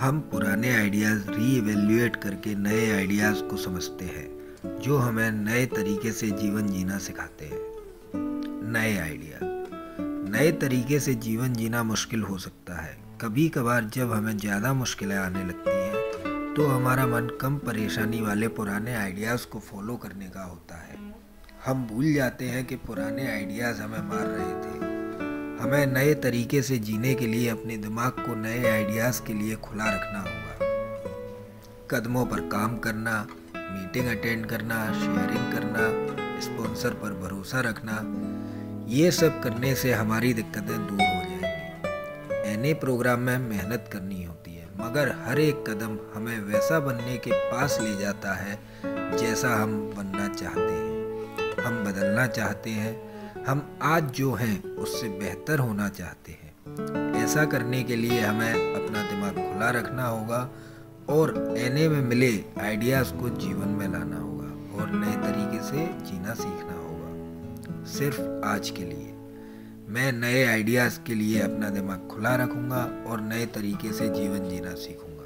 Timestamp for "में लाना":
63.68-64.16